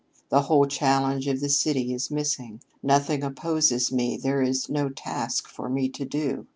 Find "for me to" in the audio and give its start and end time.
5.47-6.03